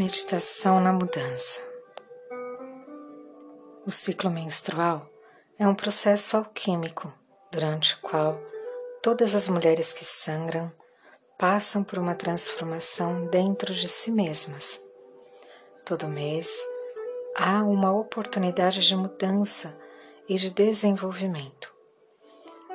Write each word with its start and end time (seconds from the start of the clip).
Meditação 0.00 0.80
na 0.80 0.94
mudança. 0.94 1.60
O 3.86 3.90
ciclo 3.92 4.30
menstrual 4.30 5.06
é 5.58 5.68
um 5.68 5.74
processo 5.74 6.38
alquímico 6.38 7.12
durante 7.52 7.96
o 7.96 7.98
qual 7.98 8.40
todas 9.02 9.34
as 9.34 9.46
mulheres 9.46 9.92
que 9.92 10.02
sangram 10.02 10.72
passam 11.38 11.84
por 11.84 11.98
uma 11.98 12.14
transformação 12.14 13.26
dentro 13.26 13.74
de 13.74 13.88
si 13.88 14.10
mesmas. 14.10 14.80
Todo 15.84 16.08
mês 16.08 16.50
há 17.36 17.62
uma 17.62 17.92
oportunidade 17.92 18.80
de 18.80 18.96
mudança 18.96 19.78
e 20.26 20.36
de 20.36 20.50
desenvolvimento. 20.50 21.74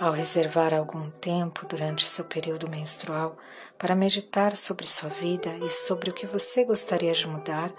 Ao 0.00 0.12
reservar 0.12 0.72
algum 0.72 1.10
tempo 1.10 1.66
durante 1.66 2.06
seu 2.06 2.24
período 2.24 2.70
menstrual 2.70 3.36
para 3.76 3.94
meditar 3.94 4.56
sobre 4.56 4.86
sua 4.86 5.10
vida 5.10 5.54
e 5.58 5.68
sobre 5.68 6.08
o 6.08 6.14
que 6.14 6.26
você 6.26 6.64
gostaria 6.64 7.12
de 7.12 7.28
mudar, 7.28 7.70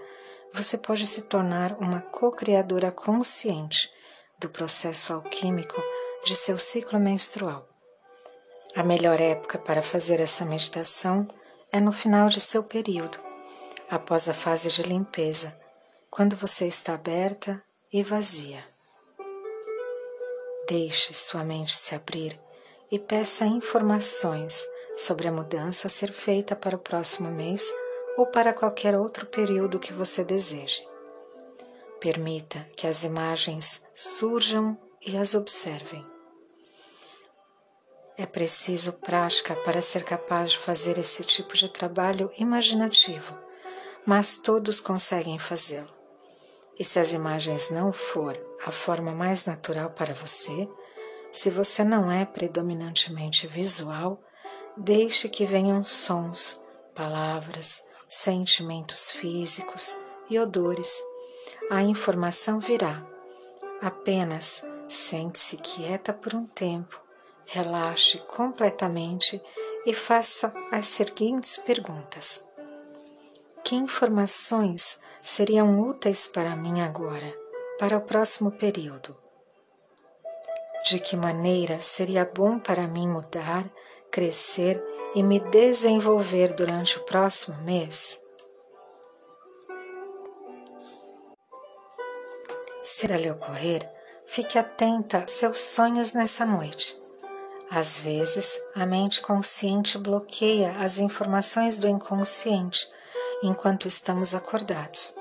você 0.54 0.78
pode 0.78 1.08
se 1.08 1.24
tornar 1.24 1.74
uma 1.80 2.00
co-criadora 2.00 2.92
consciente 2.92 3.92
do 4.40 4.48
processo 4.48 5.14
alquímico 5.14 5.82
de 6.24 6.36
seu 6.36 6.60
ciclo 6.60 7.00
menstrual. 7.00 7.68
A 8.76 8.84
melhor 8.84 9.20
época 9.20 9.58
para 9.58 9.82
fazer 9.82 10.20
essa 10.20 10.46
meditação 10.46 11.28
é 11.72 11.80
no 11.80 11.92
final 11.92 12.30
de 12.30 12.40
seu 12.40 12.64
período, 12.64 13.18
após 13.90 14.30
a 14.30 14.34
fase 14.36 14.70
de 14.70 14.84
limpeza, 14.84 15.58
quando 16.08 16.36
você 16.36 16.68
está 16.68 16.94
aberta 16.94 17.60
e 17.92 18.04
vazia. 18.04 18.64
Deixe 20.68 21.14
sua 21.14 21.44
mente 21.44 21.76
se 21.76 21.96
abrir 21.96 22.40
e 22.92 23.00
peça 23.00 23.46
informações 23.46 24.66
sobre 24.98 25.28
a 25.28 25.32
mudança 25.32 25.88
a 25.88 25.90
ser 25.90 26.12
feita 26.12 26.56
para 26.56 26.76
o 26.76 26.80
próximo 26.80 27.32
mês 27.32 27.72
ou 28.18 28.28
para 28.28 28.54
qualquer 28.54 28.96
outro 28.96 29.26
período 29.26 29.80
que 29.80 29.94
você 29.94 30.24
deseje. 30.24 30.86
Permita 32.00 32.60
que 32.76 32.88
as 32.88 33.04
imagens 33.04 33.82
surjam 33.96 34.78
e 35.06 35.18
as 35.18 35.36
observem. 35.36 36.06
É 38.18 38.26
preciso 38.26 38.94
prática 38.94 39.56
para 39.56 39.82
ser 39.82 40.04
capaz 40.04 40.52
de 40.52 40.58
fazer 40.60 40.98
esse 40.98 41.24
tipo 41.24 41.56
de 41.56 41.70
trabalho 41.70 42.30
imaginativo, 42.38 43.38
mas 44.06 44.38
todos 44.38 44.80
conseguem 44.80 45.40
fazê-lo. 45.40 46.01
E 46.82 46.84
se 46.84 46.98
as 46.98 47.14
imagens 47.14 47.70
não 47.70 47.94
for 47.94 48.36
a 48.66 48.72
forma 48.72 49.12
mais 49.12 49.46
natural 49.46 49.92
para 49.92 50.16
você, 50.16 50.68
se 51.32 51.52
você 51.52 51.84
não 51.84 52.12
é 52.12 52.26
predominantemente 52.26 53.46
visual, 53.46 54.20
deixe 54.76 55.30
que 55.30 55.46
venham 55.46 55.84
sons, 55.84 56.60
palavras, 56.96 57.84
sentimentos 58.10 59.12
físicos 59.12 59.96
e 60.28 60.40
odores. 60.40 61.00
A 61.70 61.84
informação 61.84 62.60
virá. 62.60 63.06
Apenas 63.80 64.64
sente-se 64.88 65.58
quieta 65.58 66.12
por 66.12 66.34
um 66.34 66.48
tempo, 66.48 67.00
relaxe 67.46 68.18
completamente 68.28 69.40
e 69.86 69.94
faça 69.94 70.52
as 70.72 70.88
seguintes 70.88 71.58
perguntas: 71.58 72.44
Que 73.64 73.76
informações 73.76 74.98
seriam 75.22 75.80
úteis 75.80 76.28
para 76.28 76.56
mim 76.56 76.82
agora, 76.82 77.34
para 77.80 77.98
o 77.98 78.02
próximo 78.02 78.52
período? 78.52 79.16
De 80.86 81.00
que 81.00 81.16
maneira 81.16 81.80
seria 81.82 82.26
bom 82.26 82.58
para 82.58 82.88
mim 82.88 83.08
mudar, 83.08 83.70
crescer 84.12 84.84
e 85.14 85.22
me 85.22 85.40
desenvolver 85.40 86.54
durante 86.54 86.98
o 86.98 87.04
próximo 87.06 87.56
mês? 87.64 88.20
Se 92.84 93.06
lhe 93.06 93.30
ocorrer, 93.30 93.88
fique 94.26 94.58
atenta 94.58 95.20
a 95.20 95.28
seus 95.28 95.60
sonhos 95.60 96.14
nessa 96.14 96.46
noite. 96.46 97.00
Às 97.70 98.00
vezes, 98.00 98.60
a 98.76 98.86
mente 98.86 99.22
consciente 99.22 99.98
bloqueia 99.98 100.72
as 100.80 100.98
informações 100.98 101.80
do 101.80 101.88
inconsciente 101.88 102.86
enquanto 103.42 103.88
estamos 103.88 104.36
acordados, 104.36 105.16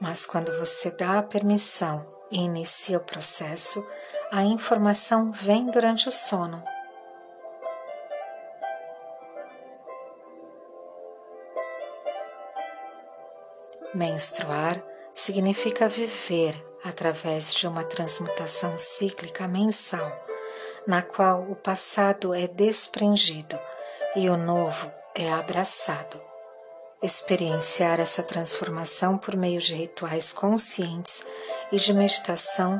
mas 0.00 0.26
quando 0.26 0.56
você 0.58 0.90
dá 0.90 1.18
a 1.18 1.22
permissão 1.22 2.04
e 2.30 2.38
inicia 2.38 2.98
o 2.98 3.04
processo, 3.04 3.86
a 4.32 4.42
informação 4.42 5.30
vem 5.30 5.66
durante 5.66 6.08
o 6.08 6.12
sono. 6.12 6.62
Menstruar 13.92 14.82
significa 15.12 15.88
viver 15.88 16.54
através 16.84 17.52
de 17.54 17.66
uma 17.66 17.84
transmutação 17.84 18.78
cíclica 18.78 19.46
mensal, 19.48 20.10
na 20.86 21.02
qual 21.02 21.42
o 21.42 21.56
passado 21.56 22.32
é 22.32 22.46
desprendido 22.46 23.58
e 24.16 24.30
o 24.30 24.36
novo 24.36 24.90
é 25.14 25.30
abraçado. 25.32 26.29
Experienciar 27.02 27.98
essa 27.98 28.22
transformação 28.22 29.16
por 29.16 29.34
meio 29.34 29.58
de 29.58 29.74
rituais 29.74 30.34
conscientes 30.34 31.24
e 31.72 31.76
de 31.76 31.94
meditação 31.94 32.78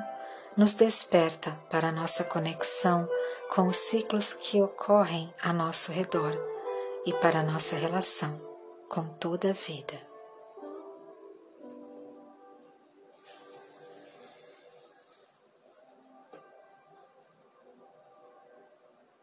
nos 0.54 0.75
desperta 0.75 1.53
para 1.70 1.88
a 1.88 1.92
nossa 1.92 2.22
conexão 2.25 3.09
com 3.48 3.66
os 3.66 3.78
ciclos 3.78 4.34
que 4.34 4.60
ocorrem 4.60 5.32
a 5.42 5.54
nosso 5.54 5.91
redor 5.91 6.36
e 7.06 7.14
para 7.14 7.42
nossa 7.42 7.76
relação 7.76 8.38
com 8.91 9.06
toda 9.06 9.50
a 9.50 9.54
vida. 9.54 9.98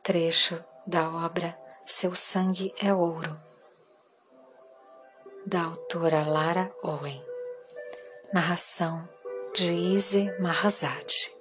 Trecho 0.02 0.64
da 0.88 1.08
obra 1.08 1.56
Seu 1.86 2.16
Sangue 2.16 2.74
é 2.82 2.92
Ouro 2.92 3.47
da 5.48 5.62
autora 5.64 6.26
Lara 6.28 6.70
Owen. 6.84 7.22
Narração 8.34 9.08
de 9.56 9.74
Izzy 9.74 10.30
Mahazati. 10.42 11.37